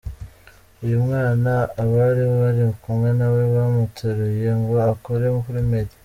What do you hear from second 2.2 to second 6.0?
bari kumwe nawe bamuteruye ngo akore kuri Meddy